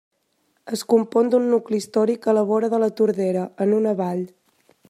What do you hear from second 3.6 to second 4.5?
en una vall.